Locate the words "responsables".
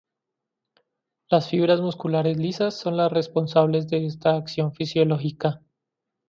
3.11-3.87